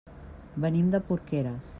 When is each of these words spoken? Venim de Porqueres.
Venim 0.63 0.89
de 0.95 1.01
Porqueres. 1.11 1.69